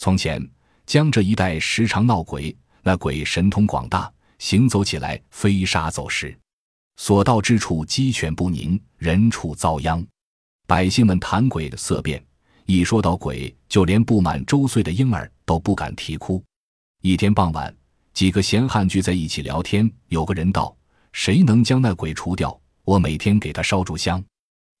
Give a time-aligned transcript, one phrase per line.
[0.00, 0.42] 从前
[0.86, 6.34] 江浙一带时常闹鬼，那鬼神通广大，行走起来飞沙走石，
[6.96, 10.02] 所到之处鸡犬不宁，人畜遭殃。
[10.66, 12.24] 百姓们谈鬼的色变，
[12.64, 16.42] 一说到鬼，就连不满周岁的婴儿都不敢啼哭。
[17.02, 17.76] 一天傍晚，
[18.14, 20.74] 几个闲汉聚在一起聊天，有个人道
[21.12, 22.58] ：“谁能将那鬼除掉？
[22.84, 24.24] 我每天给他烧柱香。”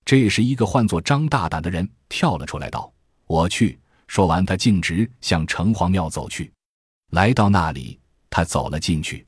[0.02, 2.90] 这时，一个唤作张大胆的人跳了出来，道
[3.28, 3.78] ：“我去。”
[4.10, 6.52] 说完，他径直向城隍庙走去。
[7.12, 7.96] 来到那里，
[8.28, 9.24] 他走了进去，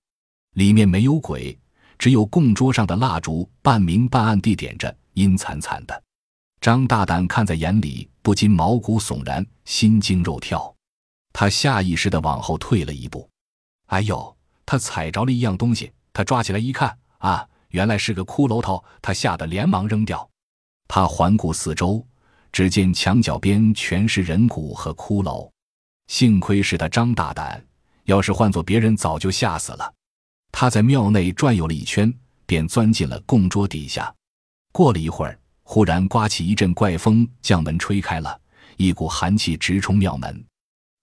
[0.54, 1.56] 里面没有鬼，
[1.96, 6.02] 只有供桌上的蜡烛半明半暗地点着，阴惨惨的。
[6.60, 10.74] 张大胆看在眼里，不禁毛骨悚然，心惊肉跳。
[11.32, 13.30] 他下意识地往后退了一步。
[13.86, 14.36] 哎呦！
[14.66, 18.82] 他踩着了一样东西，他抓起来一看，啊，原来是个骷髅头。
[19.00, 20.28] 他吓得连忙扔掉。
[20.88, 22.04] 他环顾四周。
[22.52, 25.50] 只见墙角边全是人骨和骷髅，
[26.08, 27.64] 幸亏是他张大胆，
[28.04, 29.92] 要是换做别人，早就吓死了。
[30.52, 32.12] 他在庙内转悠了一圈，
[32.44, 34.14] 便钻进了供桌底下。
[34.70, 38.38] 过了一会儿，忽然刮起一阵怪风，将门吹开了，
[38.76, 40.44] 一股寒气直冲庙门。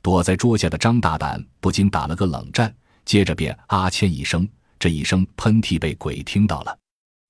[0.03, 2.73] 躲在桌下的张大胆不禁打了个冷战，
[3.05, 6.77] 接着便啊欠一声，这一声喷嚏被鬼听到了，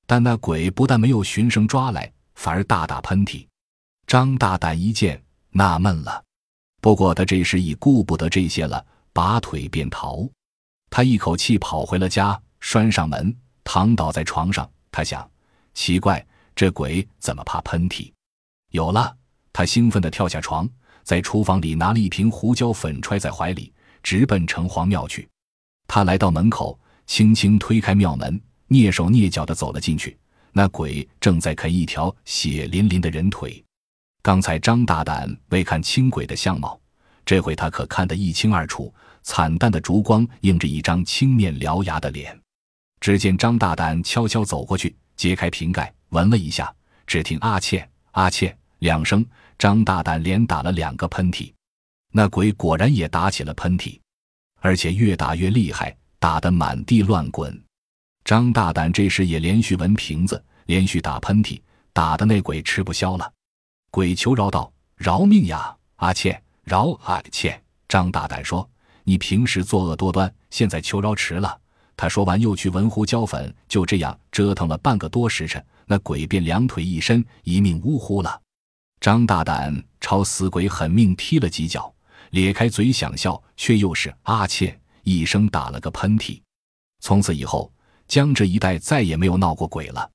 [0.06, 3.48] 但那鬼不但没有循声抓来，反而大打喷嚏。
[4.10, 6.24] 张大胆一见，纳闷了。
[6.82, 10.28] 不过他这时已顾不得这些了，拔腿便逃。
[10.90, 14.68] 他一口气跑回了家，拴上门，躺倒在床上。
[14.90, 15.30] 他想：
[15.76, 18.12] 奇怪，这鬼怎么怕喷嚏？
[18.72, 19.16] 有了！
[19.54, 20.68] 他兴奋地跳下床，
[21.04, 23.72] 在厨房里拿了一瓶胡椒粉，揣在怀里，
[24.02, 25.30] 直奔城隍庙去。
[25.88, 30.18] 他来到门口，轻轻推开庙门，蹑手蹑脚地走了进去。
[30.52, 33.64] 那鬼正在啃一条血淋淋的人腿。
[34.30, 36.80] 刚才张大胆未看清鬼的相貌，
[37.26, 38.94] 这回他可看得一清二楚。
[39.24, 42.40] 惨淡的烛光映着一张青面獠牙的脸。
[43.00, 46.72] 只见张大胆悄悄走过去，揭开瓶盖，闻了一下，
[47.08, 49.26] 只听“阿切阿切”两声，
[49.58, 51.52] 张大胆连打了两个喷嚏。
[52.12, 54.00] 那鬼果然也打起了喷嚏，
[54.62, 57.60] 而且越打越厉害，打得满地乱滚。
[58.24, 61.60] 张大胆这时也连续闻瓶子，连续打喷嚏，
[61.94, 63.34] 打的那鬼吃不消了。
[63.92, 68.70] 鬼求饶道：“饶命呀，阿倩，饶阿倩！”张大胆说
[69.04, 71.60] ：“你平时作恶多端，现在求饶迟了。”
[71.98, 78.40] 他说完，又去闻胡椒粉，就这样折腾了半个多时辰，那鬼便两腿一伸，一命呜呼了。
[79.02, 81.94] 张大胆朝死鬼狠命踢了几脚，
[82.30, 86.40] 咧开嘴想笑，却又是阿倩一声打了个喷嚏。
[87.02, 87.70] 从此以后，
[88.08, 90.10] 江浙一带再也没有闹过鬼了。